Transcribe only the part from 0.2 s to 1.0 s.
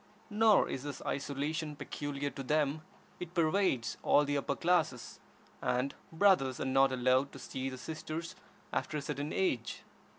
Nor is this